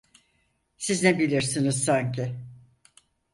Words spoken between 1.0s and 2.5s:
ne bilirsiniz sanki?